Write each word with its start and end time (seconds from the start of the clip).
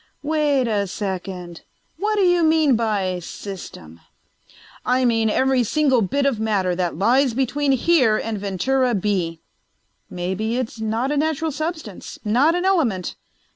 "Wait 0.23 0.67
a 0.67 0.87
second. 0.87 1.61
What 1.97 2.15
do 2.15 2.23
you 2.23 2.41
mean 2.43 2.75
by 2.75 3.19
'system'?" 3.19 3.99
"I 4.83 5.05
mean 5.05 5.29
every 5.29 5.63
single 5.63 6.01
bit 6.01 6.25
of 6.25 6.39
matter 6.39 6.73
that 6.73 6.97
lies 6.97 7.35
between 7.35 7.73
here 7.73 8.17
and 8.17 8.39
Ventura 8.39 8.95
B." 8.95 9.41
"Maybe 10.09 10.57
it's 10.57 10.79
not 10.81 11.11
a 11.11 11.17
natural 11.17 11.51
substance. 11.51 12.17
Not 12.25 12.55
an 12.55 12.65
element." 12.65 13.13